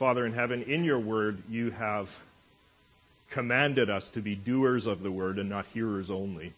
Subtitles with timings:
[0.00, 2.22] Father in heaven, in your word, you have
[3.28, 6.54] commanded us to be doers of the word and not hearers only.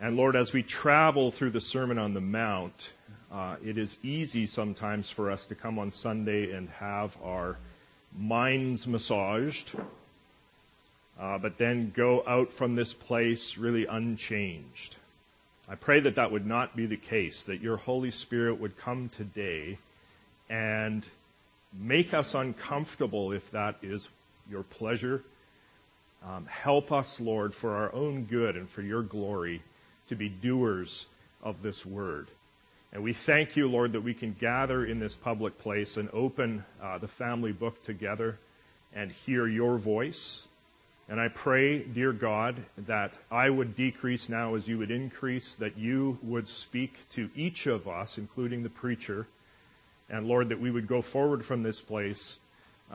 [0.00, 2.92] And Lord, as we travel through the Sermon on the Mount,
[3.32, 7.56] uh, it is easy sometimes for us to come on Sunday and have our
[8.16, 9.74] minds massaged,
[11.18, 14.94] uh, but then go out from this place really unchanged.
[15.68, 19.08] I pray that that would not be the case, that your Holy Spirit would come
[19.08, 19.78] today
[20.48, 21.04] and
[21.78, 24.08] make us uncomfortable if that is
[24.50, 25.22] your pleasure.
[26.26, 29.62] Um, help us, Lord, for our own good and for your glory
[30.08, 31.06] to be doers
[31.42, 32.26] of this word.
[32.92, 36.64] And we thank you, Lord, that we can gather in this public place and open
[36.82, 38.38] uh, the family book together
[38.94, 40.46] and hear your voice.
[41.08, 42.56] And I pray, dear God,
[42.86, 47.66] that I would decrease now as you would increase, that you would speak to each
[47.66, 49.26] of us, including the preacher.
[50.08, 52.38] And Lord, that we would go forward from this place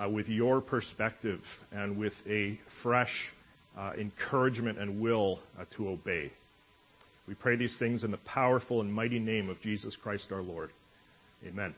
[0.02, 3.31] uh, with your perspective and with a fresh
[3.77, 6.31] uh, encouragement and will uh, to obey.
[7.27, 10.71] We pray these things in the powerful and mighty name of Jesus Christ our Lord.
[11.47, 11.73] Amen.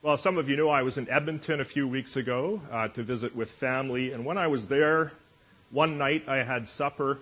[0.00, 3.02] Well, some of you know I was in Edmonton a few weeks ago uh, to
[3.02, 5.12] visit with family, and when I was there,
[5.70, 7.18] one night I had supper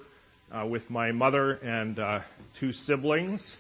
[0.52, 2.20] uh, with my mother and uh,
[2.54, 3.56] two siblings,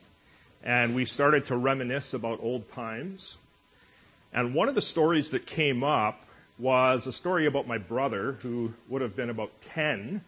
[0.62, 3.38] and we started to reminisce about old times.
[4.32, 6.20] And one of the stories that came up
[6.58, 10.22] was a story about my brother, who would have been about 10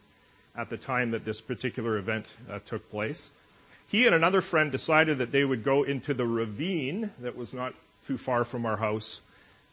[0.56, 3.30] at the time that this particular event uh, took place.
[3.88, 7.74] He and another friend decided that they would go into the ravine that was not
[8.06, 9.20] too far from our house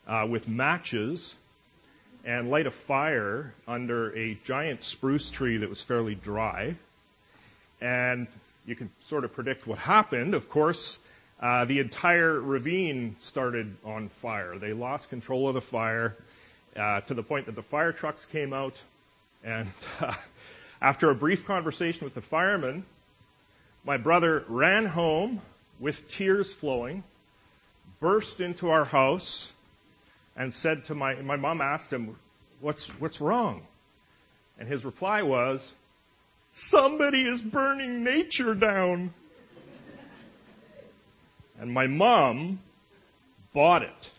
[0.08, 1.36] uh, with matches
[2.23, 6.76] and light a fire under a giant spruce tree that was fairly dry.
[7.81, 8.28] And
[8.66, 10.33] you can sort of predict what happened.
[10.33, 10.99] Of course,
[11.39, 14.58] uh, the entire ravine started on fire.
[14.58, 16.16] They lost control of the fire
[16.75, 18.81] uh, to the point that the fire trucks came out
[19.45, 19.67] and
[20.02, 20.14] uh,
[20.81, 22.83] after a brief conversation with the firemen,
[23.86, 25.39] my brother ran home
[25.80, 27.04] with tears flowing,
[27.99, 29.52] burst into our house,
[30.36, 32.17] and said to my, my mom asked him,
[32.59, 33.61] what's, what's wrong?
[34.58, 35.73] And his reply was,
[36.55, 39.14] somebody is burning nature down.
[41.60, 42.60] And my mom
[43.54, 44.11] bought it.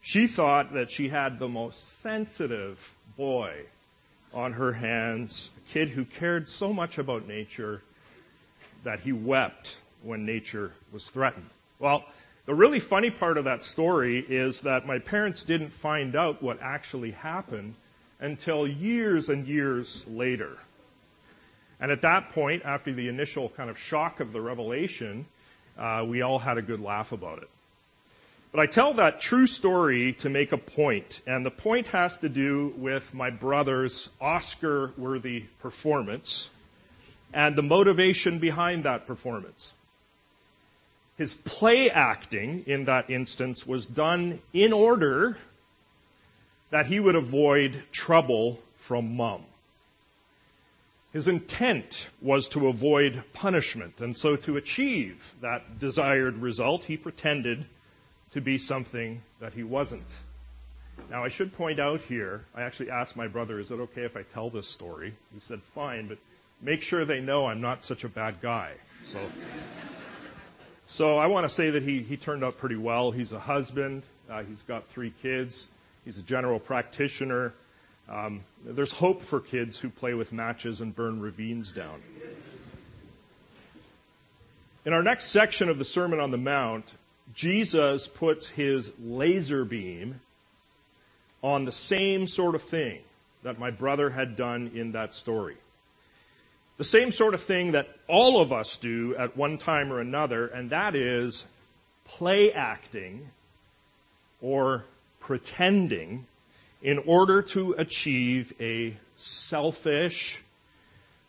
[0.00, 2.78] She thought that she had the most sensitive
[3.16, 3.52] boy
[4.34, 7.82] on her hands, a kid who cared so much about nature
[8.84, 11.48] that he wept when nature was threatened.
[11.78, 12.04] Well,
[12.46, 16.60] the really funny part of that story is that my parents didn't find out what
[16.60, 17.74] actually happened
[18.20, 20.56] until years and years later.
[21.80, 25.26] And at that point, after the initial kind of shock of the revelation,
[25.78, 27.48] uh, we all had a good laugh about it.
[28.50, 32.28] But I tell that true story to make a point, and the point has to
[32.28, 36.50] do with my brother's Oscar worthy performance
[37.32, 39.74] and the motivation behind that performance.
[41.18, 45.36] His play acting in that instance was done in order
[46.70, 49.44] that he would avoid trouble from mom.
[51.12, 57.64] His intent was to avoid punishment, and so to achieve that desired result, he pretended
[58.32, 60.18] to be something that he wasn't.
[61.10, 64.16] Now, I should point out here, I actually asked my brother, is it okay if
[64.16, 65.14] I tell this story?
[65.32, 66.18] He said, fine, but
[66.60, 68.72] make sure they know I'm not such a bad guy.
[69.02, 69.20] So,
[70.86, 73.12] so I want to say that he, he turned out pretty well.
[73.12, 74.02] He's a husband.
[74.28, 75.66] Uh, he's got three kids.
[76.04, 77.54] He's a general practitioner.
[78.08, 82.02] Um, there's hope for kids who play with matches and burn ravines down.
[84.86, 86.94] In our next section of the Sermon on the Mount,
[87.34, 90.20] Jesus puts his laser beam
[91.42, 93.00] on the same sort of thing
[93.42, 95.56] that my brother had done in that story.
[96.78, 100.46] The same sort of thing that all of us do at one time or another,
[100.46, 101.46] and that is
[102.06, 103.28] play acting
[104.40, 104.84] or
[105.20, 106.24] pretending
[106.82, 110.42] in order to achieve a selfish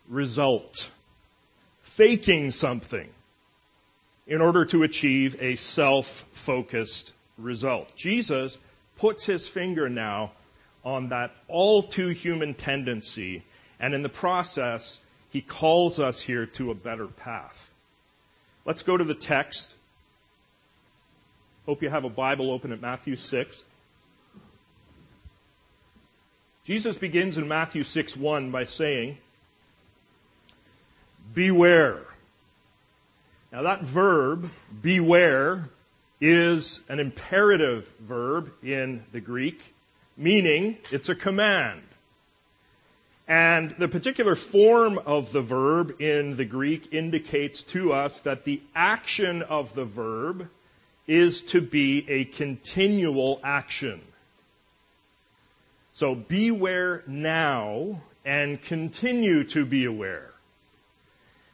[0.08, 0.90] result.
[1.82, 3.08] Faking something
[4.26, 7.94] in order to achieve a self-focused result.
[7.96, 8.58] Jesus
[8.98, 10.30] puts his finger now
[10.84, 13.42] on that all too human tendency,
[13.80, 15.00] and in the process,
[15.30, 17.70] he calls us here to a better path.
[18.64, 19.74] Let's go to the text.
[21.66, 23.64] Hope you have a Bible open at Matthew 6.
[26.70, 29.18] Jesus begins in Matthew 6 1 by saying,
[31.34, 31.98] Beware
[33.50, 34.48] now that verb,
[34.80, 35.68] beware,
[36.20, 39.60] is an imperative verb in the Greek,
[40.16, 41.82] meaning it's a command.
[43.26, 48.62] And the particular form of the verb in the Greek indicates to us that the
[48.76, 50.48] action of the verb
[51.08, 54.00] is to be a continual action.
[55.92, 60.30] So beware now and continue to be aware.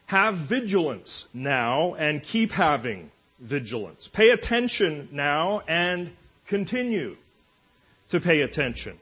[0.06, 3.10] Have vigilance now and keep having
[3.40, 4.08] vigilance.
[4.08, 6.10] Pay attention now and
[6.46, 7.16] continue
[8.10, 8.96] to pay attention.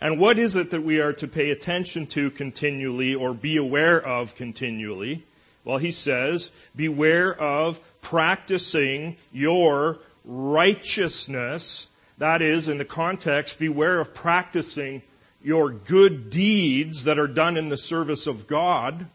[0.00, 4.00] And what is it that we are to pay attention to continually or be aware
[4.00, 5.24] of continually?
[5.64, 11.88] Well, he says, beware of practicing your righteousness.
[12.18, 15.02] That is, in the context, beware of practicing
[15.42, 19.06] your good deeds that are done in the service of God.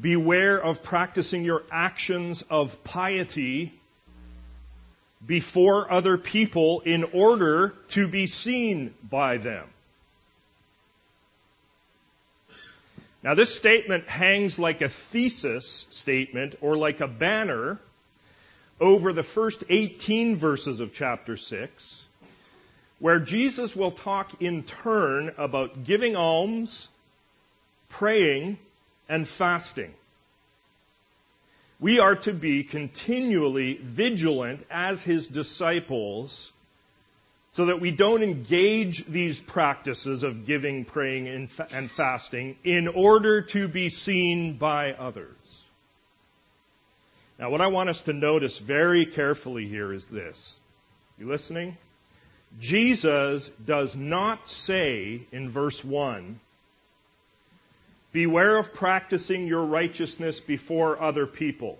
[0.00, 3.72] Beware of practicing your actions of piety
[5.24, 9.66] before other people in order to be seen by them.
[13.22, 17.78] Now, this statement hangs like a thesis statement or like a banner
[18.80, 22.04] over the first 18 verses of chapter 6,
[22.98, 26.88] where Jesus will talk in turn about giving alms,
[27.88, 28.58] praying,
[29.08, 29.92] and fasting.
[31.78, 36.52] We are to be continually vigilant as his disciples
[37.50, 43.66] so that we don't engage these practices of giving, praying, and fasting in order to
[43.66, 45.34] be seen by others.
[47.40, 50.60] Now, what I want us to notice very carefully here is this.
[51.18, 51.78] You listening?
[52.60, 56.38] Jesus does not say in verse 1,
[58.12, 61.78] Beware of practicing your righteousness before other people.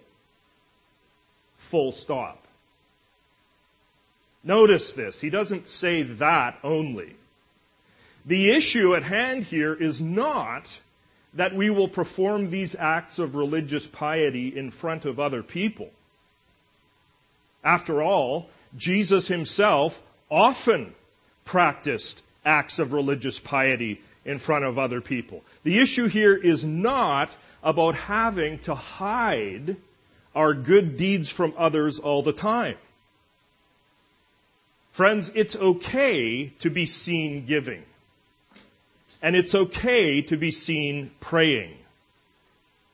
[1.58, 2.42] Full stop.
[4.42, 5.20] Notice this.
[5.20, 7.14] He doesn't say that only.
[8.24, 10.80] The issue at hand here is not
[11.34, 15.90] that we will perform these acts of religious piety in front of other people.
[17.62, 20.00] After all, Jesus himself
[20.30, 20.94] often
[21.44, 25.42] practiced acts of religious piety in front of other people.
[25.62, 29.76] The issue here is not about having to hide
[30.34, 32.76] our good deeds from others all the time.
[34.92, 37.82] Friends, it's okay to be seen giving.
[39.22, 41.76] And it's okay to be seen praying,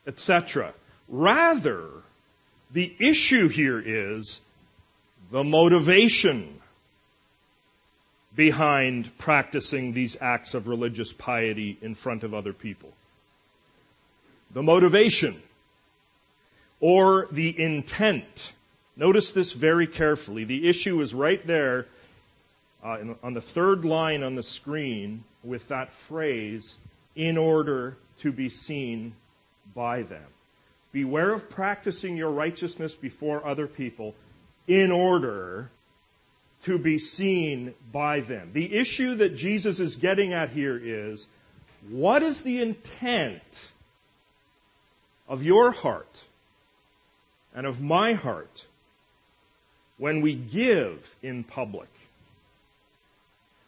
[0.07, 0.75] etc.
[1.09, 1.89] Rather,
[2.73, 4.41] the issue here is
[5.31, 6.61] the motivation
[8.35, 12.93] behind practicing these acts of religious piety in front of other people.
[14.53, 15.41] The motivation
[16.81, 18.53] or the intent.
[18.97, 20.45] Notice this very carefully.
[20.45, 21.87] The issue is right there
[22.87, 26.79] uh, on the third line on the screen with that phrase,
[27.17, 29.13] in order to be seen
[29.75, 30.25] by them.
[30.93, 34.15] Beware of practicing your righteousness before other people
[34.69, 35.69] in order
[36.63, 38.51] to be seen by them.
[38.53, 41.29] The issue that Jesus is getting at here is
[41.89, 43.71] what is the intent
[45.29, 46.25] of your heart
[47.53, 48.67] and of my heart
[49.99, 51.89] when we give in public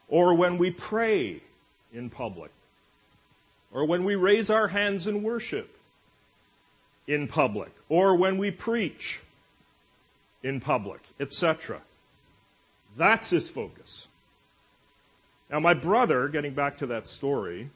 [0.08, 1.40] or when we pray
[1.92, 2.50] in public
[3.72, 5.74] or when we raise our hands in worship
[7.06, 9.20] in public or when we preach
[10.42, 11.80] in public, etc.
[12.96, 14.06] That's his focus.
[15.50, 17.70] Now, my brother, getting back to that story,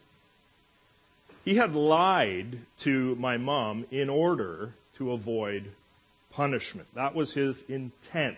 [1.44, 5.64] he had lied to my mom in order to avoid
[6.32, 6.86] punishment.
[6.94, 8.36] That was his intent,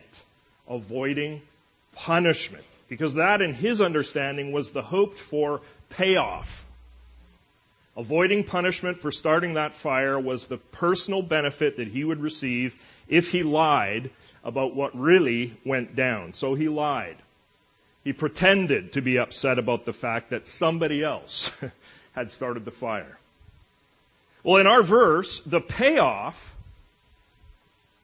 [0.68, 1.42] avoiding
[1.94, 2.64] punishment.
[2.94, 6.64] Because that, in his understanding, was the hoped for payoff.
[7.96, 13.32] Avoiding punishment for starting that fire was the personal benefit that he would receive if
[13.32, 14.10] he lied
[14.44, 16.32] about what really went down.
[16.32, 17.16] So he lied.
[18.04, 21.50] He pretended to be upset about the fact that somebody else
[22.12, 23.18] had started the fire.
[24.44, 26.54] Well, in our verse, the payoff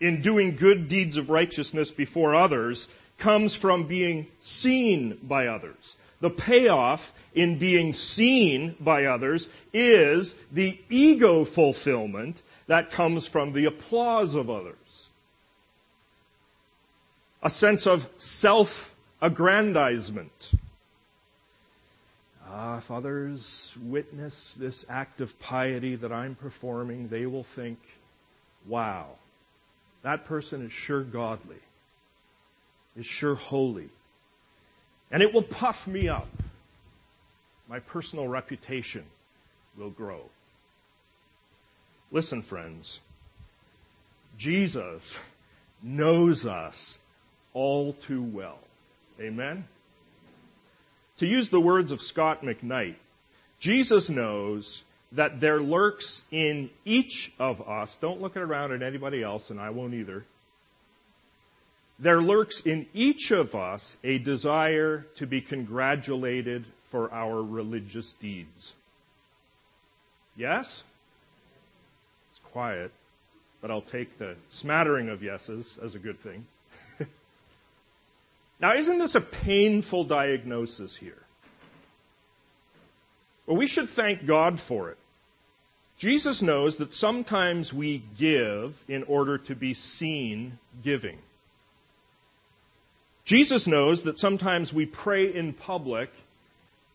[0.00, 2.88] in doing good deeds of righteousness before others
[3.21, 5.97] comes from being seen by others.
[6.21, 13.67] The payoff in being seen by others is the ego fulfillment that comes from the
[13.67, 15.09] applause of others
[17.43, 20.53] a sense of self aggrandizement.
[22.47, 27.79] Ah, if others witness this act of piety that I'm performing, they will think,
[28.67, 29.07] wow,
[30.03, 31.61] that person is sure godly,
[32.97, 33.88] is sure holy.
[35.11, 36.28] And it will puff me up.
[37.68, 39.04] My personal reputation
[39.76, 40.20] will grow.
[42.11, 43.00] Listen, friends.
[44.38, 45.18] Jesus
[45.82, 46.99] knows us
[47.54, 48.59] all too well.
[49.20, 49.64] Amen?
[51.18, 52.94] To use the words of Scot McKnight,
[53.59, 54.82] Jesus knows
[55.12, 59.70] that there lurks in each of us, don't look around at anybody else, and I
[59.70, 60.25] won't either.
[62.00, 68.75] There lurks in each of us a desire to be congratulated for our religious deeds.
[70.35, 70.83] Yes?
[72.30, 72.90] It's quiet,
[73.61, 76.47] but I'll take the smattering of yeses as a good thing.
[78.61, 81.23] now, isn't this a painful diagnosis here?
[83.47, 84.97] Well, we should thank God for it.
[85.99, 91.19] Jesus knows that sometimes we give in order to be seen giving.
[93.31, 96.11] Jesus knows that sometimes we pray in public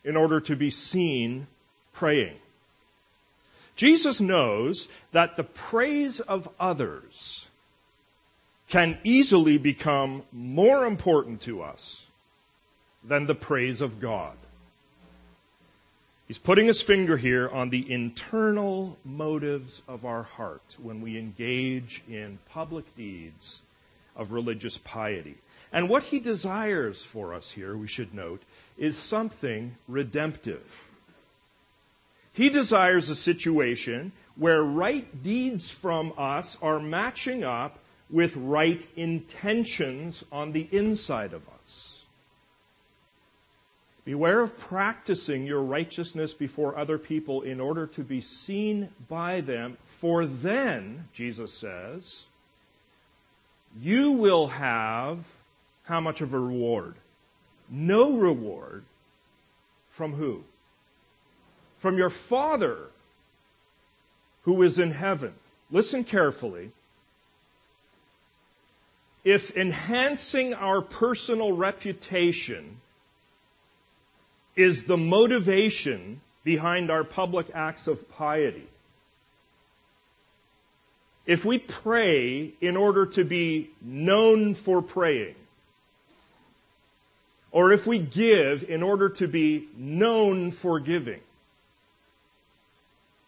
[0.03, 1.47] in order to be seen
[1.93, 2.35] praying.
[3.77, 7.47] Jesus knows that the praise of others
[8.67, 12.05] can easily become more important to us
[13.05, 14.35] than the praise of God.
[16.27, 22.03] He's putting his finger here on the internal motives of our heart when we engage
[22.09, 23.61] in public deeds
[24.17, 25.37] of religious piety.
[25.75, 28.41] And what he desires for us here, we should note,
[28.77, 30.85] is something redemptive.
[32.31, 37.77] He desires a situation where right deeds from us are matching up
[38.09, 42.05] with right intentions on the inside of us.
[44.05, 49.75] Beware of practicing your righteousness before other people in order to be seen by them,
[49.99, 52.23] for then, Jesus says,
[53.81, 55.17] you will have
[55.85, 56.95] how much of a reward?
[57.69, 58.83] No reward.
[59.91, 60.43] From who?
[61.79, 62.77] From your Father
[64.43, 65.33] who is in heaven.
[65.71, 66.71] Listen carefully.
[69.23, 72.79] If enhancing our personal reputation
[74.55, 78.67] is the motivation behind our public acts of piety.
[81.25, 85.35] If we pray in order to be known for praying,
[87.55, 91.21] or if we give in order to be known for giving,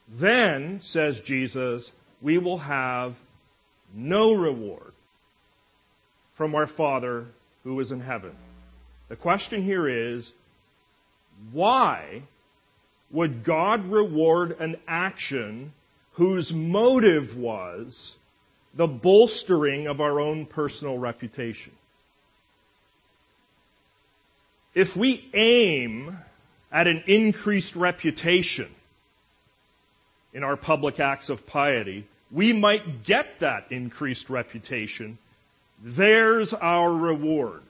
[0.09, 3.15] then, says Jesus, we will have
[3.95, 4.91] no reward
[6.35, 7.25] from our Father
[7.63, 8.35] who is in heaven.
[9.07, 10.33] The question here is,
[11.53, 12.21] why
[13.11, 15.71] would God reward an action
[16.15, 18.17] whose motive was
[18.73, 21.71] the bolstering of our own personal reputation?
[24.77, 26.15] If we aim
[26.71, 28.69] at an increased reputation
[30.35, 35.17] in our public acts of piety, we might get that increased reputation.
[35.81, 37.63] There's our reward.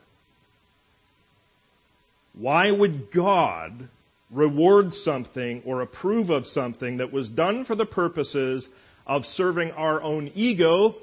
[2.33, 3.87] Why would God
[4.29, 8.67] reward something or approve of something that was done for the purposes
[9.05, 10.97] of serving our own ego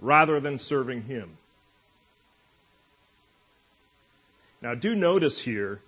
[0.00, 1.30] rather than serving Him?
[4.64, 5.78] Now, do notice here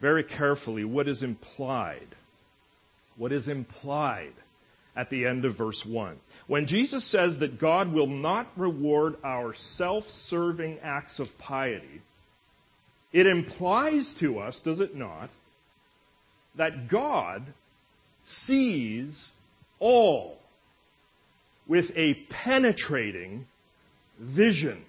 [0.00, 2.06] very carefully what is implied.
[3.16, 4.32] What is implied
[4.94, 6.16] at the end of verse 1.
[6.46, 12.02] When Jesus says that God will not reward our self serving acts of piety,
[13.12, 15.28] it implies to us, does it not,
[16.54, 17.42] that God
[18.22, 19.32] sees
[19.80, 20.38] all
[21.66, 23.44] with a penetrating
[24.20, 24.84] vision.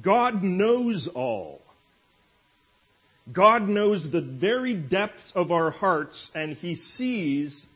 [0.00, 1.60] God knows all.
[3.32, 7.66] God knows the very depths of our hearts and He sees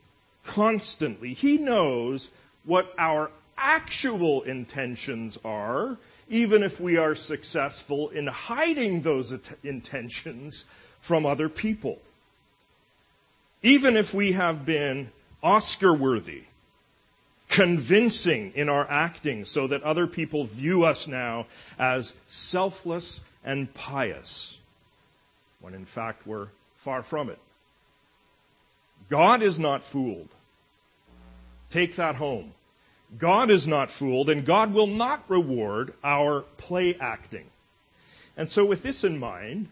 [0.44, 1.32] constantly.
[1.32, 2.30] He knows
[2.64, 5.98] what our actual intentions are
[6.30, 9.34] even if we are successful in hiding those
[9.64, 10.66] intentions
[11.00, 11.98] from other people.
[13.62, 15.10] Even if we have been
[15.42, 16.42] Oscar worthy,
[17.48, 21.46] convincing in our acting so that other people view us now
[21.78, 24.58] as selfless and pious,
[25.60, 27.38] when in fact we're far from it.
[29.08, 30.28] God is not fooled.
[31.70, 32.52] Take that home.
[33.16, 37.46] God is not fooled, and God will not reward our play acting.
[38.36, 39.68] And so, with this in mind,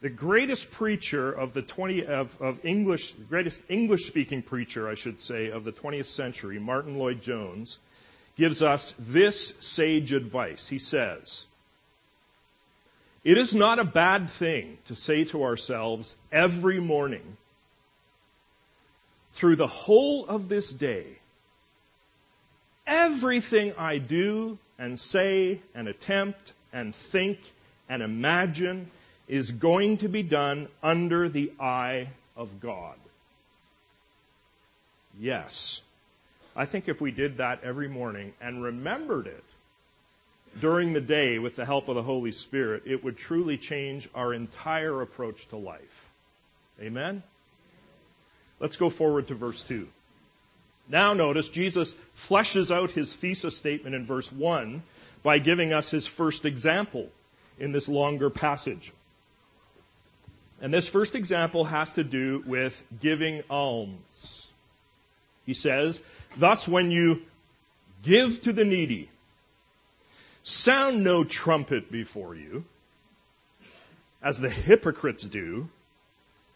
[0.00, 5.20] the greatest preacher of the 20 of, of English, greatest English speaking preacher, I should
[5.20, 7.78] say, of the 20th century, Martyn Lloyd-Jones,
[8.36, 10.68] gives us this sage advice.
[10.68, 11.46] He says,
[13.24, 17.36] It is not a bad thing to say to ourselves every morning,
[19.32, 21.06] through the whole of this day,
[22.86, 27.38] everything I do and say and attempt and think
[27.88, 28.90] and imagine
[29.30, 32.96] is going to be done under the eye of God.
[35.20, 35.82] Yes.
[36.56, 39.44] I think if we did that every morning and remembered it
[40.60, 44.34] during the day with the help of the Holy Spirit, it would truly change our
[44.34, 46.08] entire approach to life.
[46.82, 47.22] Amen?
[48.58, 49.86] Let's go forward to verse 2.
[50.88, 54.82] Now notice Jesus fleshes out his thesis statement in verse 1
[55.22, 57.08] by giving us his first example
[57.60, 58.92] in this longer passage.
[60.60, 64.52] And this first example has to do with giving alms.
[65.46, 66.02] He says,
[66.36, 67.22] Thus when you
[68.02, 69.08] give to the needy,
[70.42, 72.64] sound no trumpet before you,
[74.22, 75.68] as the hypocrites do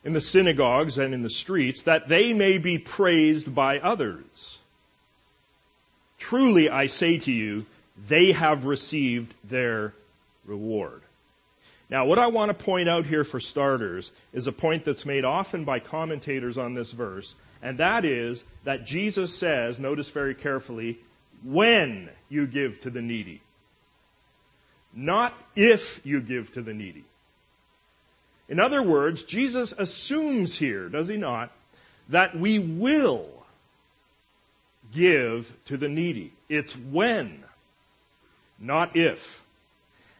[0.05, 4.59] in the synagogues and in the streets, that they may be praised by others.
[6.19, 7.65] Truly I say to you,
[8.09, 9.95] they have received their
[10.45, 11.01] reward.
[11.91, 15.25] Now, what I want to point out here for starters is a point that's made
[15.25, 20.99] often by commentators on this verse, and that is that Jesus says, notice very carefully,
[21.43, 23.41] when you give to the needy.
[24.95, 27.05] Not if you give to the needy.
[28.49, 31.51] In other words, Jesus assumes here, does he not,
[32.09, 33.29] that we will
[34.93, 36.33] give to the needy.
[36.49, 37.43] It's when,
[38.59, 39.44] not if.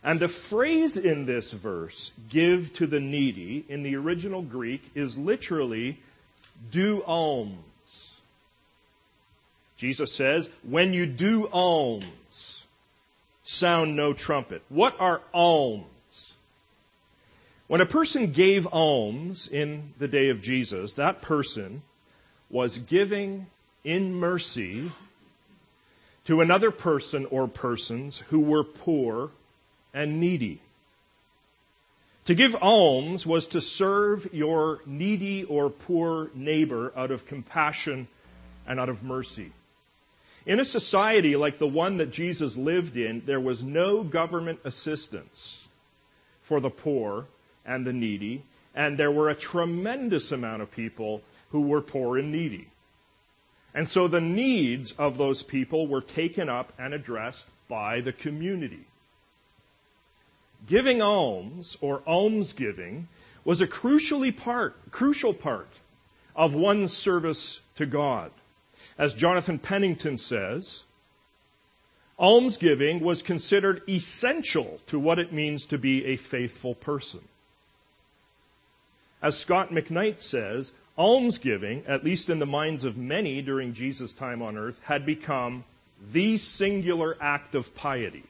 [0.05, 5.17] And the phrase in this verse, give to the needy, in the original Greek is
[5.17, 5.99] literally
[6.71, 8.21] do alms.
[9.79, 12.65] Jesus says, when you do alms,
[13.45, 14.63] sound no trumpet.
[14.69, 16.35] What are alms?
[17.67, 21.81] When a person gave alms in the day of Jesus, that person
[22.51, 23.47] was giving
[23.85, 24.93] in mercy
[26.27, 29.31] to another person or persons who were poor
[29.95, 30.61] and needy.
[32.27, 38.09] To give alms was to serve your needy or poor neighbor out of compassion
[38.67, 39.53] and out of mercy.
[40.47, 45.67] In a society like the one that Jesus lived in, there was no government assistance
[46.43, 47.27] for the poor
[47.65, 48.43] and the needy,
[48.75, 52.67] and there were a tremendous amount of people who were poor and needy.
[53.75, 58.85] And so the needs of those people were taken up and addressed by the community.
[60.67, 63.09] Giving alms or almsgiving
[63.45, 65.69] was a crucially part, crucial part
[66.35, 68.31] of one's service to God.
[68.97, 70.85] As Jonathan Pennington says,
[72.19, 77.21] almsgiving was considered essential to what it means to be a faithful person.
[79.21, 84.43] As Scot McKnight says, almsgiving, at least in the minds of many during Jesus' time
[84.43, 85.65] on earth, had become
[86.13, 88.25] the singular act of piety.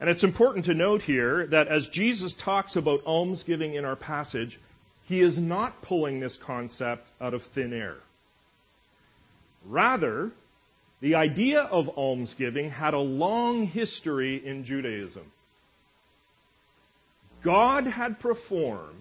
[0.00, 4.58] And it's important to note here that as Jesus talks about almsgiving in our passage,
[5.06, 7.98] he is not pulling this concept out of thin air.
[9.66, 10.30] Rather,
[11.00, 15.30] the idea of almsgiving had a long history in Judaism.
[17.42, 18.96] God had performed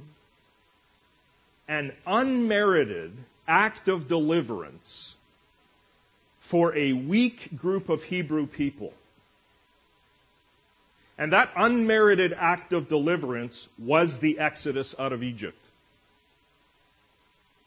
[1.67, 3.13] an unmerited
[3.47, 5.15] act of deliverance
[6.39, 8.93] for a weak group of Hebrew people.
[11.19, 15.61] And that unmerited act of deliverance was the exodus out of Egypt.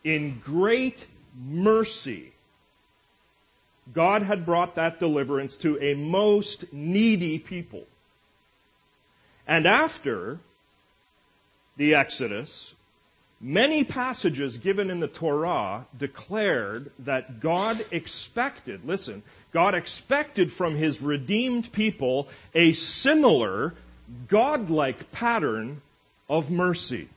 [0.02, 1.06] In great
[1.38, 2.32] mercy,
[3.92, 7.84] God had brought that deliverance to a most needy people.
[9.46, 10.38] And after
[11.76, 12.72] the Exodus,
[13.42, 21.02] many passages given in the Torah declared that God expected, listen, God expected from his
[21.02, 23.74] redeemed people a similar
[24.28, 25.82] godlike pattern
[26.28, 27.08] of mercy.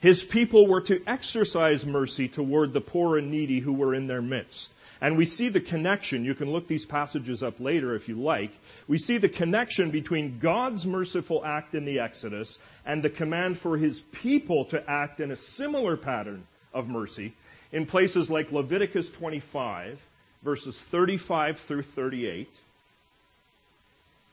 [0.00, 4.22] His people were to exercise mercy toward the poor and needy who were in their
[4.22, 4.72] midst.
[5.00, 6.24] And we see the connection.
[6.24, 8.52] You can look these passages up later if you like.
[8.86, 13.76] We see the connection between God's merciful act in the Exodus and the command for
[13.76, 17.32] his people to act in a similar pattern of mercy
[17.72, 20.00] in places like Leviticus 25
[20.42, 22.48] verses 35 through 38,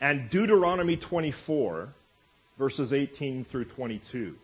[0.01, 1.89] and Deuteronomy 24,
[2.57, 4.35] verses 18 through 22.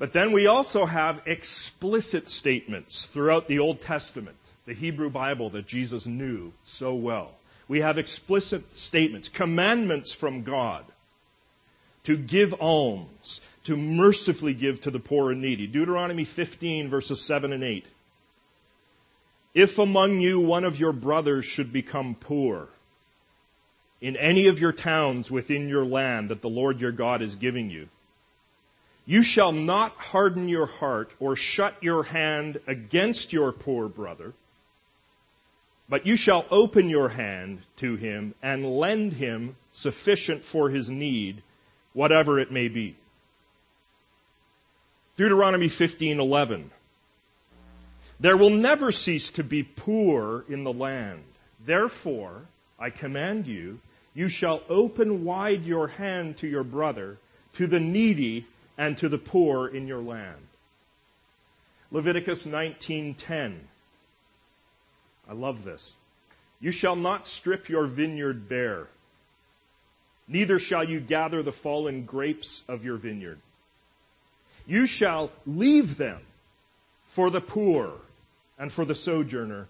[0.00, 4.36] But then we also have explicit statements throughout the Old Testament.
[4.64, 7.32] the Hebrew Bible that Jesus knew so well.
[7.66, 10.84] We have explicit statements, commandments from God
[12.04, 15.66] to give alms, to mercifully give to the poor and needy.
[15.66, 17.84] Deuteronomy 15 verses 7 and 8.
[19.54, 22.68] If among you one of your brothers should become poor
[24.00, 27.70] in any of your towns within your land that the Lord your God is giving
[27.70, 27.88] you,
[29.06, 34.32] you shall not harden your heart or shut your hand against your poor brother,
[35.88, 41.42] but you shall open your hand to him and lend him sufficient for his need,
[41.92, 42.94] whatever it may be.
[45.16, 46.70] Deuteronomy 15:11
[48.20, 51.24] There will never cease to be poor in the land.
[51.66, 52.42] Therefore,
[52.78, 53.80] I command you,
[54.14, 57.18] you shall open wide your hand to your brother,
[57.54, 58.46] to the needy
[58.80, 60.40] and to the poor in your land.
[61.90, 63.60] Leviticus 19:10.
[65.28, 65.94] I love this.
[66.60, 68.88] You shall not strip your vineyard bare,
[70.26, 73.38] neither shall you gather the fallen grapes of your vineyard.
[74.66, 76.22] You shall leave them
[77.08, 77.92] for the poor
[78.58, 79.68] and for the sojourner.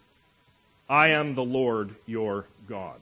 [0.89, 3.01] I am the Lord your God.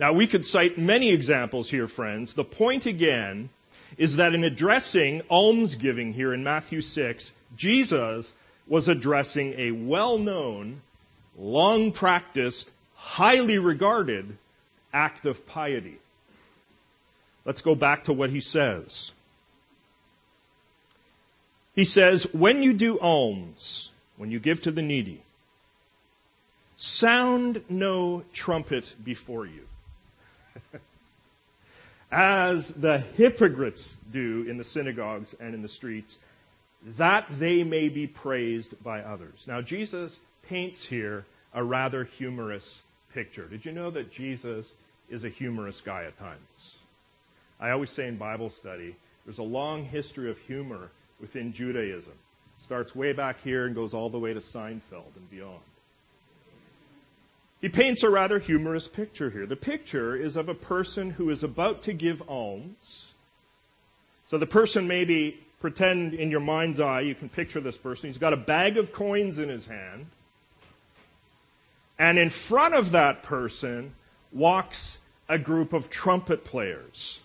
[0.00, 2.34] Now we could cite many examples here, friends.
[2.34, 3.50] The point again
[3.96, 8.32] is that in addressing almsgiving here in Matthew 6, Jesus
[8.66, 10.82] was addressing a well-known,
[11.38, 14.36] long practiced, highly regarded
[14.92, 15.98] act of piety.
[17.44, 19.12] Let's go back to what he says.
[21.74, 25.22] He says, when you do alms, when you give to the needy,
[26.76, 29.62] sound no trumpet before you
[32.10, 36.18] as the hypocrites do in the synagogues and in the streets,
[36.96, 39.46] that they may be praised by others.
[39.46, 40.18] Now, Jesus
[40.48, 42.80] paints here a rather humorous
[43.14, 43.46] picture.
[43.46, 44.70] Did you know that Jesus
[45.08, 46.76] is a humorous guy at times?
[47.60, 48.94] I always say in Bible study,
[49.24, 50.90] there's a long history of humor
[51.20, 52.12] within Judaism.
[52.60, 55.60] Starts way back here and goes all the way to Seinfeld and beyond.
[57.60, 59.46] He paints a rather humorous picture here.
[59.46, 63.06] The picture is of a person who is about to give alms.
[64.26, 68.08] So the person maybe pretend in your mind's eye, you can picture this person.
[68.08, 70.06] He's got a bag of coins in his hand.
[71.98, 73.92] And in front of that person
[74.32, 77.20] walks a group of trumpet players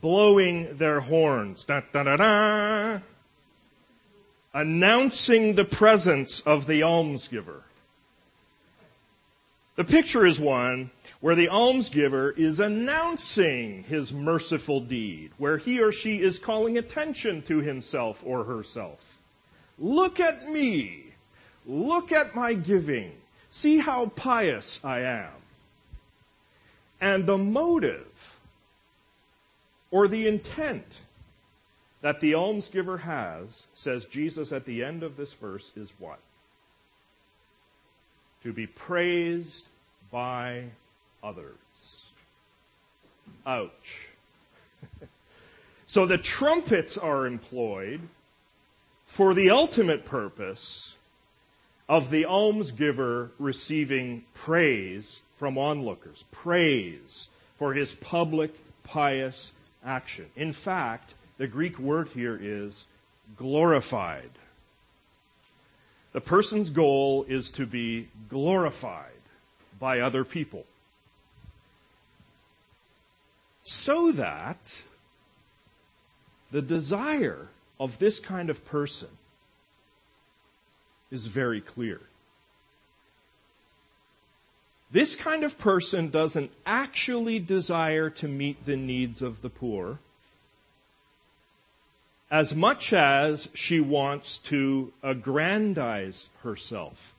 [0.00, 1.64] blowing their horns.
[1.64, 2.98] Da, da, da, da,
[4.54, 7.62] announcing the presence of the almsgiver.
[9.74, 15.92] The picture is one where the almsgiver is announcing his merciful deed, where he or
[15.92, 19.18] she is calling attention to himself or herself.
[19.78, 21.04] Look at me.
[21.64, 23.12] Look at my giving.
[23.50, 25.30] See how pious I am.
[27.00, 28.38] And the motive
[29.90, 31.00] or the intent
[32.02, 36.18] that the almsgiver has, says Jesus at the end of this verse, is what?
[38.42, 39.66] To be praised
[40.10, 40.64] by
[41.22, 41.56] others.
[43.46, 44.08] Ouch.
[45.86, 48.00] so the trumpets are employed
[49.06, 50.94] for the ultimate purpose
[51.88, 57.28] of the almsgiver receiving praise from onlookers, praise
[57.58, 58.52] for his public
[58.84, 59.52] pious
[59.84, 60.26] action.
[60.36, 62.86] In fact, the Greek word here is
[63.36, 64.30] glorified.
[66.12, 69.10] The person's goal is to be glorified
[69.80, 70.66] by other people.
[73.62, 74.82] So that
[76.50, 77.48] the desire
[77.80, 79.08] of this kind of person
[81.10, 82.00] is very clear.
[84.90, 89.98] This kind of person doesn't actually desire to meet the needs of the poor
[92.32, 97.14] as much as she wants to aggrandize herself,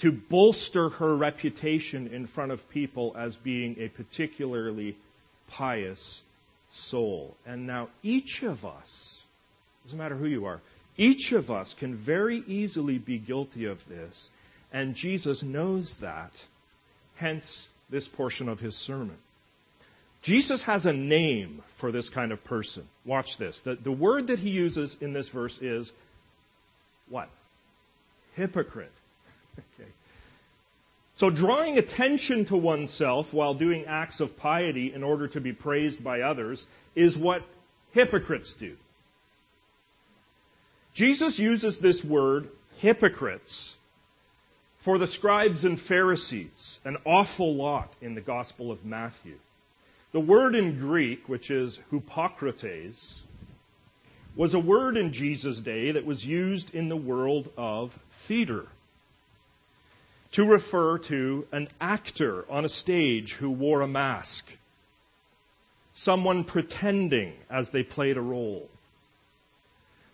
[0.00, 4.96] to bolster her reputation in front of people as being a particularly
[5.50, 6.20] pious
[6.70, 7.36] soul.
[7.46, 9.22] And now each of us,
[9.84, 10.60] doesn't matter who you are,
[10.96, 14.30] each of us can very easily be guilty of this,
[14.72, 16.32] and Jesus knows that,
[17.14, 19.16] hence this portion of his sermon.
[20.22, 22.86] Jesus has a name for this kind of person.
[23.04, 23.60] Watch this.
[23.60, 25.92] The, the word that he uses in this verse is
[27.08, 27.28] what?
[28.34, 28.92] Hypocrite.
[29.58, 29.88] okay.
[31.14, 36.02] So drawing attention to oneself while doing acts of piety in order to be praised
[36.02, 37.42] by others is what
[37.92, 38.76] hypocrites do.
[40.94, 43.76] Jesus uses this word, hypocrites,
[44.80, 49.34] for the scribes and Pharisees, an awful lot in the Gospel of Matthew.
[50.12, 53.20] The word in Greek, which is hypocrites,
[54.34, 58.66] was a word in Jesus' day that was used in the world of theater
[60.32, 64.50] to refer to an actor on a stage who wore a mask,
[65.94, 68.68] someone pretending as they played a role.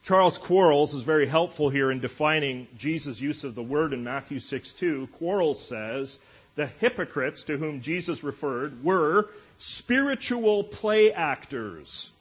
[0.03, 4.41] Charles Quarles is very helpful here in defining Jesus' use of the word in Matthew
[4.41, 5.09] 6 2.
[5.19, 6.19] Quarles says
[6.57, 12.13] the hypocrites to whom Jesus referred were spiritual play actors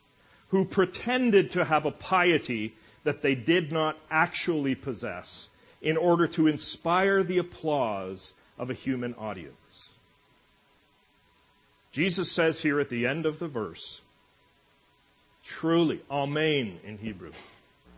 [0.49, 5.49] who pretended to have a piety that they did not actually possess
[5.81, 9.89] in order to inspire the applause of a human audience.
[11.91, 14.01] Jesus says here at the end of the verse,
[15.43, 17.31] truly, Amen in Hebrew,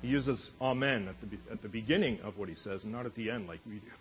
[0.01, 3.15] he uses Amen at the, at the beginning of what he says and not at
[3.15, 3.91] the end like we do.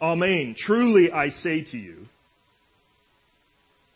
[0.00, 0.54] Amen.
[0.54, 2.06] Truly I say to you,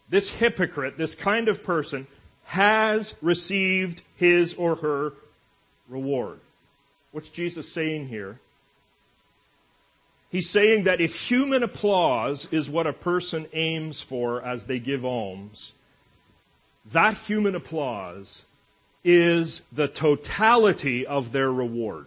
[0.08, 2.06] this hypocrite, this kind of person,
[2.44, 5.12] has received his or her
[5.88, 6.40] reward.
[7.12, 8.38] What's Jesus saying here?
[10.30, 15.04] He's saying that if human applause is what a person aims for as they give
[15.04, 15.74] alms,
[16.92, 18.42] that human applause
[19.04, 22.06] is the totality of their reward.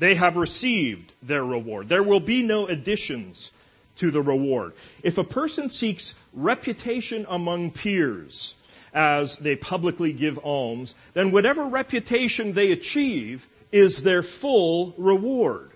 [0.00, 1.90] They have received their reward.
[1.90, 3.52] There will be no additions
[3.96, 4.72] to the reward.
[5.02, 8.54] If a person seeks reputation among peers
[8.94, 15.70] as they publicly give alms, then whatever reputation they achieve is their full reward.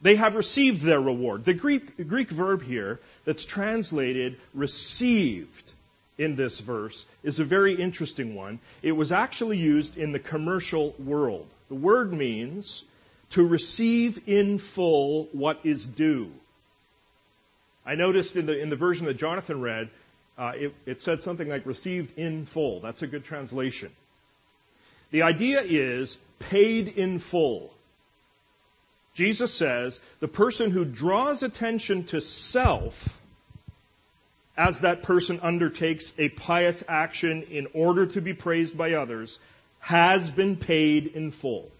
[0.00, 1.44] They have received their reward.
[1.44, 5.71] The Greek, Greek verb here that's translated received
[6.18, 8.60] in this verse is a very interesting one.
[8.82, 11.46] It was actually used in the commercial world.
[11.68, 12.84] The word means
[13.30, 16.30] to receive in full what is due.
[17.84, 19.88] I noticed in the, in the version that Jonathan read,
[20.38, 22.80] uh, it, it said something like received in full.
[22.80, 23.90] That's a good translation.
[25.10, 27.72] The idea is paid in full.
[29.14, 33.20] Jesus says the person who draws attention to self
[34.56, 39.38] as that person undertakes a pious action in order to be praised by others,
[39.80, 41.70] has been paid in full.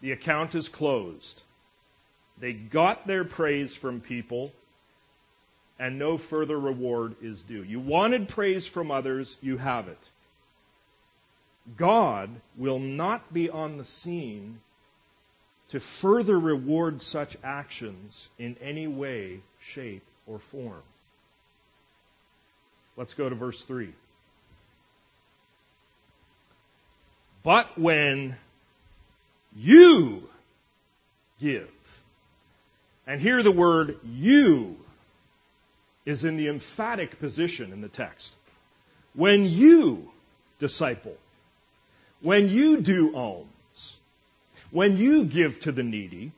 [0.00, 1.42] The account is closed.
[2.38, 4.52] They got their praise from people,
[5.78, 7.62] and no further reward is due.
[7.62, 9.98] You wanted praise from others, you have it.
[11.76, 14.60] God will not be on the scene
[15.70, 20.82] to further reward such actions in any way, shape, or form.
[22.96, 23.92] Let's go to verse 3.
[27.42, 28.34] But when
[29.54, 30.28] you
[31.40, 31.70] give,
[33.06, 34.76] and here the word you
[36.04, 38.34] is in the emphatic position in the text.
[39.14, 40.10] When you
[40.58, 41.16] disciple,
[42.20, 43.96] when you do alms,
[44.70, 46.32] when you give to the needy,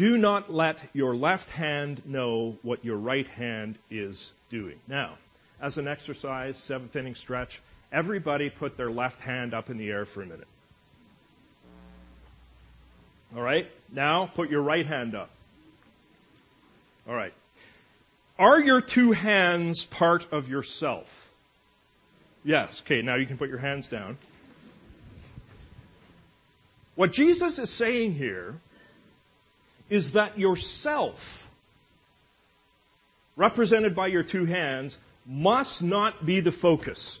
[0.00, 4.80] do not let your left hand know what your right hand is doing.
[4.88, 5.18] Now,
[5.60, 7.60] as an exercise, seventh inning stretch,
[7.92, 10.48] everybody put their left hand up in the air for a minute.
[13.36, 13.70] All right?
[13.92, 15.28] Now, put your right hand up.
[17.06, 17.34] All right.
[18.38, 21.28] Are your two hands part of yourself?
[22.42, 22.80] Yes.
[22.86, 24.16] Okay, now you can put your hands down.
[26.94, 28.54] What Jesus is saying here
[29.90, 31.40] is that yourself
[33.36, 37.20] represented by your two hands, must not be the focus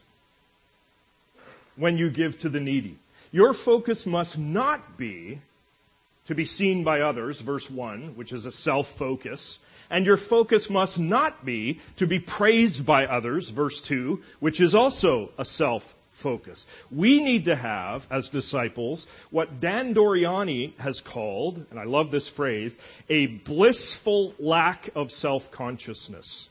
[1.76, 2.98] when you give to the needy.
[3.32, 5.40] Your focus must not be
[6.26, 9.58] to be seen by others, verse 1, which is a self-focus.
[9.88, 14.74] And your focus must not be to be praised by others, verse 2, which is
[14.74, 16.66] also a self focus.
[16.90, 22.28] We need to have, as disciples, what Dan Doriani has called, and I love this
[22.28, 22.78] phrase,
[23.08, 26.48] a blissful lack of self-consciousness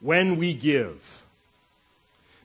[0.00, 1.22] when we give.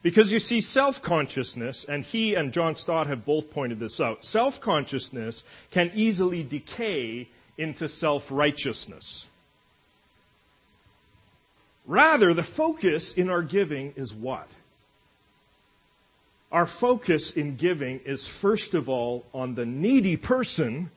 [0.04, 5.44] Because you see, self-consciousness, and he and John Stott have both pointed this out, self-consciousness
[5.72, 9.28] can easily decay into self-righteousness.
[11.86, 14.48] Rather, the focus in our giving is what?
[16.52, 20.92] Our focus in giving is first of all on the needy person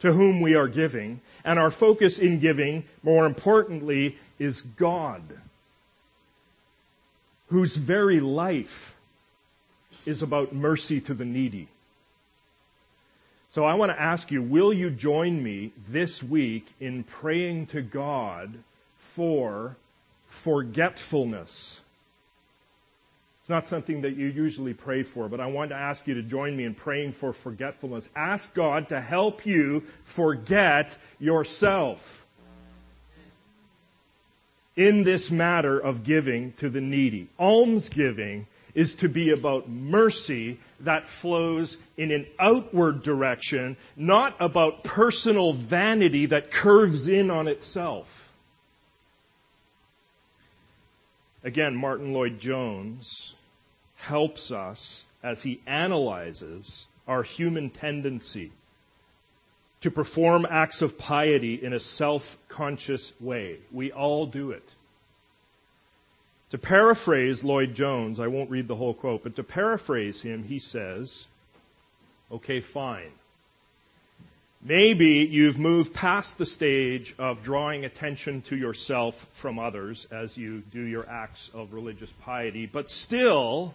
[0.00, 5.22] to whom we are giving, and our focus in giving, more importantly, is God.
[7.48, 8.96] whose very life
[10.06, 11.68] is about mercy to the needy.
[13.50, 17.82] So I want to ask you, will you join me this week in praying to
[17.82, 18.52] God
[18.98, 19.76] for
[20.28, 21.80] forgetfulness?
[23.44, 26.22] It's not something that you usually pray for, but I want to ask you to
[26.22, 28.08] join me in praying for forgetfulness.
[28.16, 32.24] Ask God to help you forget yourself
[34.76, 37.28] in this matter of giving to the needy.
[37.38, 45.52] Almsgiving is to be about mercy that flows in an outward direction, not about personal
[45.52, 48.23] vanity that curves in on itself.
[51.44, 53.36] Again, Martyn Lloyd-Jones
[53.96, 58.50] helps us as he analyzes our human tendency
[59.82, 63.58] to perform acts of piety in a self-conscious way.
[63.70, 64.74] We all do it.
[66.50, 70.58] To paraphrase Lloyd Jones, I won't read the whole quote, but to paraphrase him, he
[70.58, 71.26] says,
[72.32, 73.10] okay, fine.
[74.66, 80.62] Maybe you've moved past the stage of drawing attention to yourself from others as you
[80.72, 83.74] do your acts of religious piety, but still,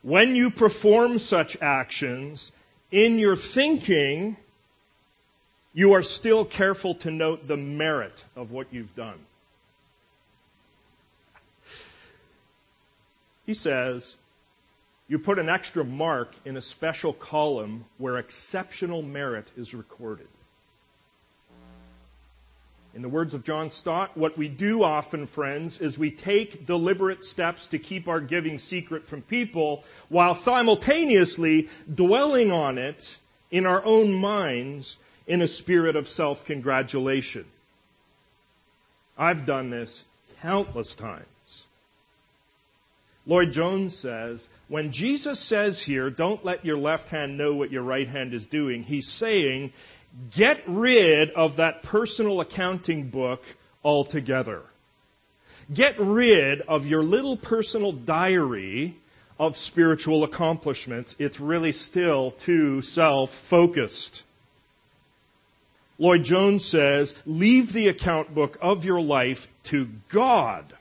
[0.00, 2.50] when you perform such actions,
[2.90, 4.38] in your thinking,
[5.74, 9.18] you are still careful to note the merit of what you've done.
[13.44, 14.16] He says,
[15.08, 20.26] you put an extra mark in a special column where exceptional merit is recorded.
[22.94, 27.24] In the words of John Stott, what we do often, friends, is we take deliberate
[27.24, 33.18] steps to keep our giving secret from people while simultaneously dwelling on it
[33.50, 37.44] in our own minds in a spirit of self-congratulation.
[39.18, 40.04] I've done this
[40.40, 41.26] countless times.
[43.26, 47.82] Lloyd Jones says, when Jesus says here, don't let your left hand know what your
[47.82, 49.72] right hand is doing, he's saying,
[50.32, 53.42] get rid of that personal accounting book
[53.84, 54.62] altogether.
[55.74, 58.94] Get rid of your little personal diary
[59.40, 61.16] of spiritual accomplishments.
[61.18, 64.22] It's really still too self-focused.
[65.98, 70.72] Lloyd Jones says, leave the account book of your life to God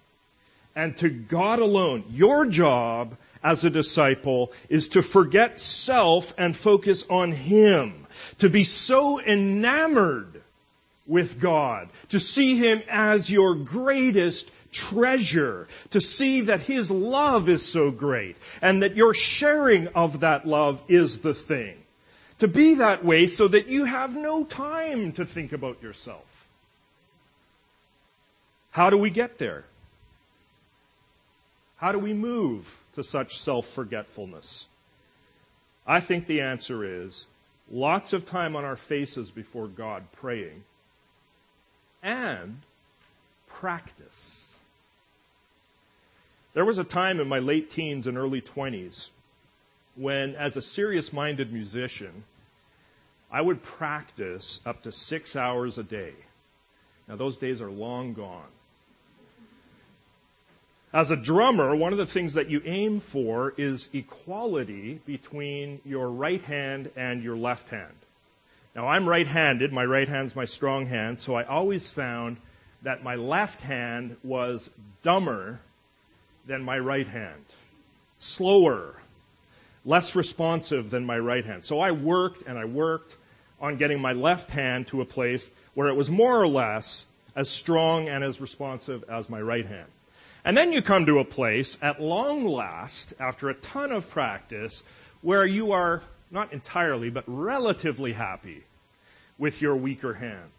[0.76, 2.04] and to God alone.
[2.10, 8.08] Your job as a disciple is to forget self and focus on Him.
[8.40, 10.42] To be so enamored
[11.08, 11.90] with God.
[12.10, 15.68] To see Him as your greatest treasure.
[15.92, 20.82] To see that His love is so great and that your sharing of that love
[20.88, 21.78] is the thing.
[22.40, 26.50] To be that way so that you have no time to think about yourself.
[28.72, 29.64] How do we get there?
[31.78, 34.68] How do we move to such self-forgetfulness?
[35.86, 37.28] I think the answer is
[37.70, 40.64] lots of time on our faces before God praying
[42.02, 42.60] and
[43.48, 44.44] practice.
[46.54, 49.10] There was a time in my late teens and early 20s
[49.96, 52.24] when, as a serious minded musician,
[53.32, 56.14] I would practice up to six hours a day.
[57.08, 58.48] Now, those days are long gone.
[60.96, 66.08] As a drummer, one of the things that you aim for is equality between your
[66.08, 67.92] right hand and your left hand.
[68.74, 72.38] Now, I'm right handed, my right hand's my strong hand, so I always found
[72.84, 74.70] that my left hand was
[75.04, 75.60] dumber
[76.48, 77.44] than my right hand,
[78.20, 78.96] slower,
[79.84, 81.66] less responsive than my right hand.
[81.66, 83.18] So I worked and I worked
[83.60, 87.06] on getting my left hand to a place where it was more or less
[87.36, 89.90] as strong and as responsive as my right hand.
[90.46, 94.84] And then you come to a place, at long last, after a ton of practice,
[95.22, 98.64] where you are not entirely, but relatively happy
[99.40, 100.52] with your weaker hand.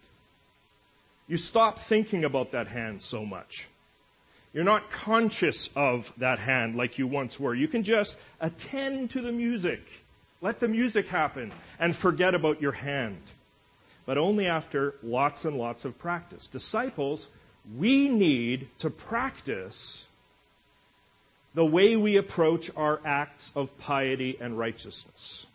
[1.29, 3.69] You stop thinking about that hand so much.
[4.53, 7.55] You're not conscious of that hand like you once were.
[7.55, 9.81] You can just attend to the music.
[10.41, 13.23] Let the music happen and forget about your hand.
[14.05, 16.49] But only after lots and lots of practice.
[16.49, 17.29] Disciples
[17.75, 20.07] we need to practice
[21.55, 25.47] the way we approach our acts of piety and righteousness.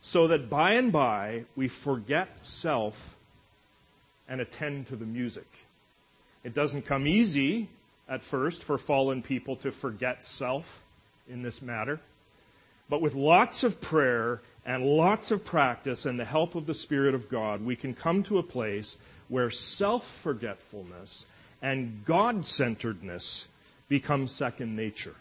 [0.00, 3.16] So that by and by we forget self
[4.28, 5.46] and attend to the music.
[6.42, 7.68] It doesn't come easy
[8.08, 10.82] at first for fallen people to forget self
[11.28, 12.00] in this matter.
[12.88, 17.14] But with lots of prayer and lots of practice and the help of the Spirit
[17.14, 18.96] of God, we can come to a place
[19.28, 21.24] where self forgetfulness
[21.60, 23.48] and God centeredness
[23.88, 25.14] become second nature,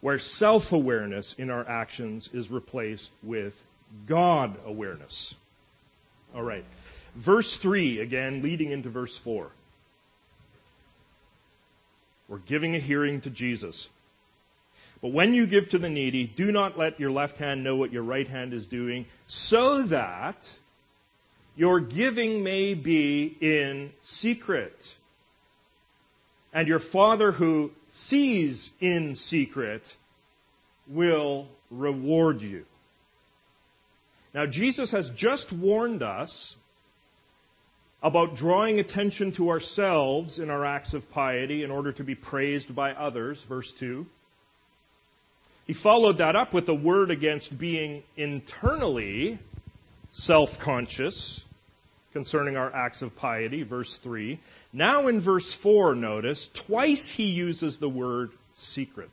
[0.00, 3.62] where self awareness in our actions is replaced with
[4.06, 5.34] God awareness.
[6.34, 6.64] All right.
[7.14, 9.48] Verse 3, again, leading into verse 4.
[12.28, 13.88] We're giving a hearing to Jesus.
[15.00, 17.92] But when you give to the needy, do not let your left hand know what
[17.92, 20.58] your right hand is doing, so that
[21.56, 24.96] your giving may be in secret.
[26.52, 29.96] And your Father who sees in secret
[30.88, 32.64] will reward you.
[34.32, 36.56] Now, Jesus has just warned us
[38.02, 42.74] about drawing attention to ourselves in our acts of piety in order to be praised
[42.74, 44.04] by others, verse 2.
[45.66, 49.38] He followed that up with a word against being internally
[50.14, 51.44] self conscious
[52.12, 54.38] concerning our acts of piety, verse 3.
[54.72, 59.10] Now in verse 4, notice, twice he uses the word secret.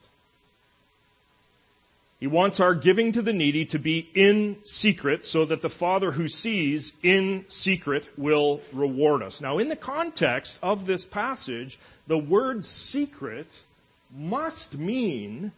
[2.19, 6.11] He wants our giving to the needy to be in secret so that the Father
[6.11, 9.41] who sees in secret will reward us.
[9.41, 13.59] Now, in the context of this passage, the word secret
[14.15, 15.51] must mean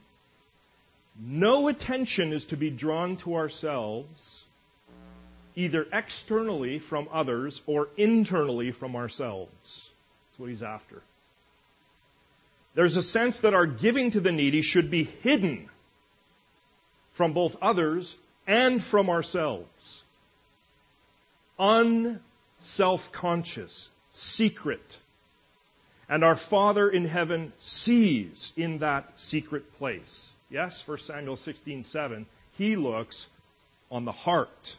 [1.22, 4.43] no attention is to be drawn to ourselves,
[5.56, 9.90] either externally from others or internally from ourselves.
[10.30, 11.02] That's what he's after.
[12.76, 15.70] There's a sense that our giving to the needy should be hidden
[17.12, 18.16] from both others
[18.48, 20.04] and from ourselves.
[21.60, 24.98] Unself conscious, secret.
[26.10, 30.32] And our Father in heaven sees in that secret place.
[30.50, 32.26] Yes, 1 Samuel 16:7.
[32.58, 33.28] He looks
[33.92, 34.78] on the heart.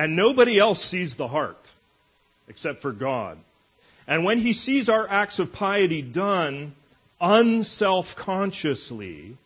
[0.00, 1.60] And nobody else sees the heart
[2.48, 3.36] except for God.
[4.08, 6.74] And when he sees our acts of piety done
[7.20, 9.36] unself-consciously,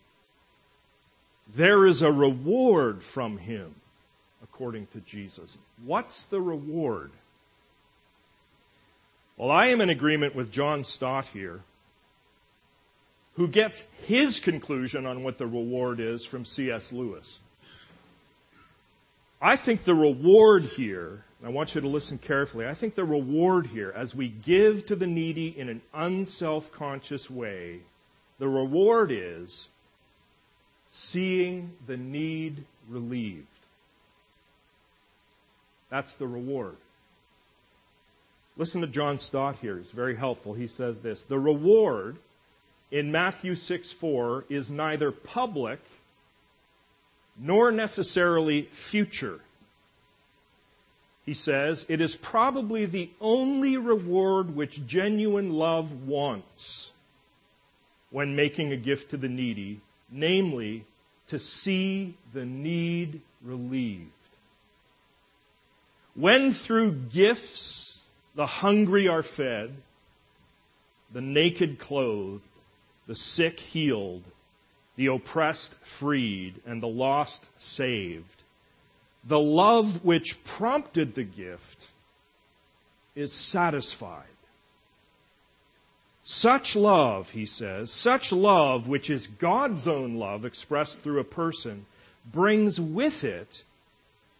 [1.57, 3.75] there is a reward from him,
[4.45, 5.59] according to Jesus.
[5.85, 7.11] What's the reward?
[9.37, 11.63] Well, I am in agreement with John Stott here
[13.35, 16.93] who gets his conclusion on what the reward is from C.S.
[16.93, 17.41] Lewis.
[19.45, 23.05] I think the reward here, and I want you to listen carefully, I think the
[23.05, 27.81] reward here, as we give to the needy in an unself conscious way,
[28.39, 29.69] the reward is
[30.93, 33.47] seeing the need relieved.
[35.91, 36.77] That's the reward.
[38.57, 39.77] Listen to John Stott here.
[39.77, 40.55] He's very helpful.
[40.55, 42.17] He says this The reward
[42.91, 45.81] in Matthew 6 4 is neither public
[47.39, 49.41] nor necessarily future.
[51.27, 56.93] He says, it is probably the only reward which genuine love wants
[58.11, 59.81] when making a gift to the needy,
[60.11, 60.85] namely,
[61.29, 64.11] to see the need relieved.
[66.15, 67.99] When through gifts
[68.35, 69.75] the hungry are fed,
[71.13, 72.49] the naked clothed,
[73.07, 74.23] the sick healed,
[74.97, 78.43] the oppressed freed, and the lost saved.
[79.25, 81.89] The love which prompted the gift
[83.17, 84.23] is satisfied.
[86.25, 91.85] Such love, he says, such love, which is God's own love expressed through a person,
[92.33, 93.65] brings with it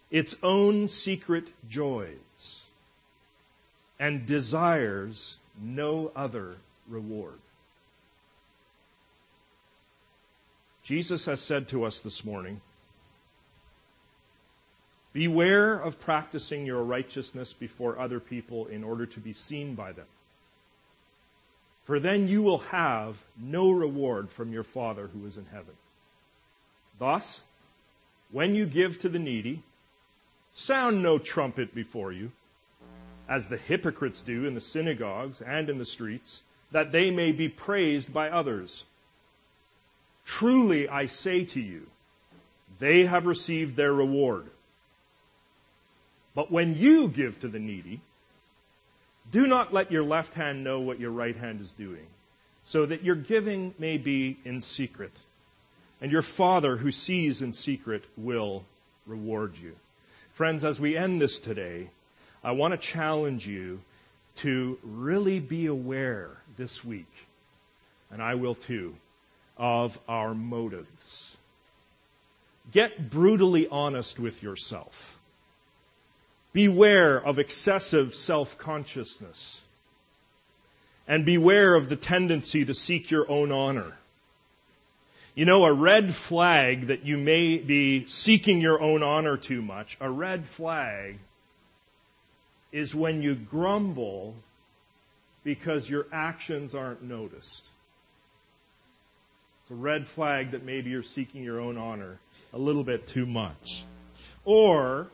[0.09, 2.61] its own secret joys
[3.99, 6.55] and desires no other
[6.89, 7.39] reward.
[10.85, 12.61] Jesus has said to us this morning
[15.13, 20.05] Beware of practicing your righteousness before other people in order to be seen by them.
[21.85, 25.73] For then you will have no reward from your Father who is in heaven.
[26.99, 27.41] Thus,
[28.31, 29.63] when you give to the needy,
[30.53, 32.31] sound no trumpet before you,
[33.27, 37.49] as the hypocrites do in the synagogues and in the streets, that they may be
[37.49, 38.83] praised by others.
[40.25, 41.85] Truly I say to you,
[42.79, 44.45] they have received their reward.
[46.33, 48.01] But when you give to the needy,
[49.31, 52.05] do not let your left hand know what your right hand is doing,
[52.65, 55.13] so that your giving may be in secret.
[56.01, 58.65] And your Father who sees in secret will
[59.07, 59.73] reward you.
[60.33, 61.87] Friends, as we end this today,
[62.43, 63.79] I want to challenge you
[64.37, 67.11] to really be aware this week,
[68.11, 68.95] and I will too,
[69.57, 71.37] of our motives.
[72.71, 75.19] Get brutally honest with yourself.
[76.53, 79.61] Beware of excessive self consciousness.
[81.07, 83.91] And beware of the tendency to seek your own honor.
[85.35, 89.97] You know, a red flag that you may be seeking your own honor too much,
[89.99, 91.19] a red flag
[92.71, 94.35] is when you grumble
[95.43, 97.69] because your actions aren't noticed.
[99.65, 102.19] It's a red flag that maybe you're seeking your own honor
[102.53, 103.83] a little bit too much.
[104.43, 105.07] Or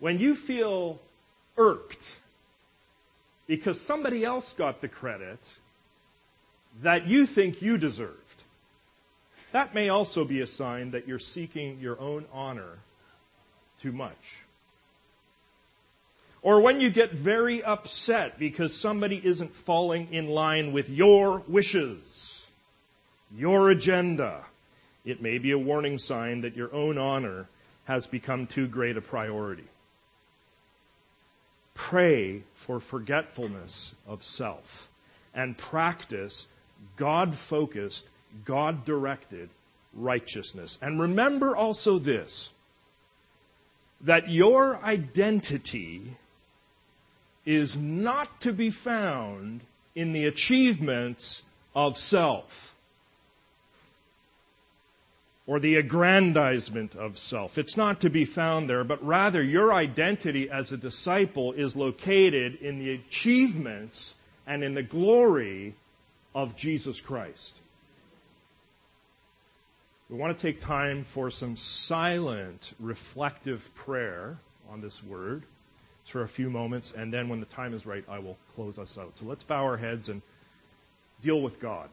[0.00, 0.98] when you feel
[1.56, 2.14] irked
[3.46, 5.38] because somebody else got the credit
[6.82, 8.44] that you think you deserved.
[9.52, 12.78] That may also be a sign that you're seeking your own honor
[13.80, 14.42] too much.
[16.42, 22.45] Or when you get very upset because somebody isn't falling in line with your wishes,
[23.34, 24.44] your agenda,
[25.04, 27.48] it may be a warning sign that your own honor
[27.84, 29.64] has become too great a priority.
[31.74, 34.88] Pray for forgetfulness of self
[35.34, 36.48] and practice
[36.96, 38.08] God focused,
[38.44, 39.48] God directed
[39.94, 40.78] righteousness.
[40.80, 42.52] And remember also this
[44.02, 46.02] that your identity
[47.46, 49.60] is not to be found
[49.94, 51.42] in the achievements
[51.74, 52.65] of self
[55.46, 57.56] or the aggrandizement of self.
[57.56, 62.56] It's not to be found there, but rather your identity as a disciple is located
[62.56, 64.14] in the achievements
[64.46, 65.74] and in the glory
[66.34, 67.60] of Jesus Christ.
[70.08, 74.36] We want to take time for some silent, reflective prayer
[74.70, 75.42] on this word
[76.04, 78.96] for a few moments, and then when the time is right, I will close us
[78.96, 79.18] out.
[79.18, 80.22] So let's bow our heads and
[81.22, 81.88] deal with God.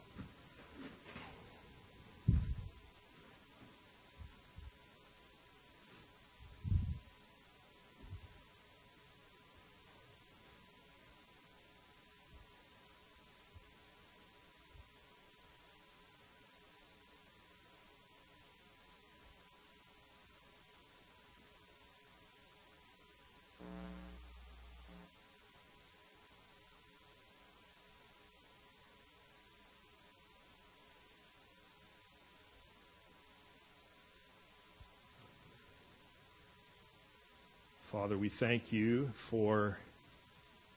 [37.93, 39.77] Father, we thank you for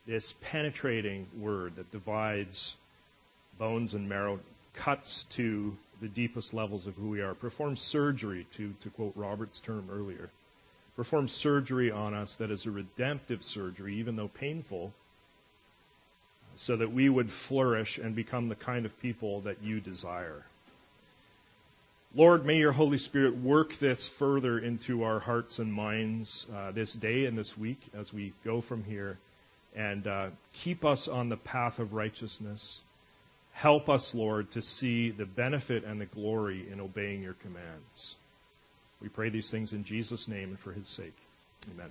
[0.07, 2.77] this penetrating word that divides
[3.59, 4.39] bones and marrow,
[4.75, 9.61] cuts to the deepest levels of who we are, performs surgery, to, to quote Robert's
[9.61, 10.29] term earlier,
[10.95, 14.93] performs surgery on us that is a redemptive surgery, even though painful,
[16.57, 20.45] so that we would flourish and become the kind of people that you desire.
[22.17, 26.95] Lord, may your Holy Spirit work this further into our hearts and minds uh, this
[26.95, 29.19] day and this week as we go from here
[29.75, 32.81] and uh, keep us on the path of righteousness.
[33.53, 38.17] Help us, Lord, to see the benefit and the glory in obeying your commands.
[39.03, 41.17] We pray these things in Jesus' name and for his sake.
[41.75, 41.91] Amen.